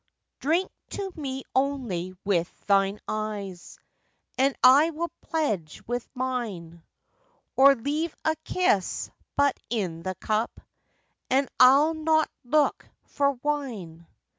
Drink 0.39 0.71
to 0.89 1.11
me 1.15 1.43
only 1.53 2.13
with 2.25 2.51
thine 2.65 2.99
eyes, 3.07 3.77
And 4.35 4.55
I 4.63 4.89
will 4.89 5.11
pledge 5.21 5.83
with 5.85 6.09
mine; 6.15 6.81
Or 7.55 7.75
leave 7.75 8.15
a 8.25 8.35
kiss 8.43 9.11
but 9.35 9.59
in 9.69 10.01
the 10.01 10.15
cup, 10.15 10.59
And 11.29 11.47
I'll 11.59 11.93
not 11.93 12.31
look 12.43 12.89
for 13.03 13.33
wine. 13.43 14.07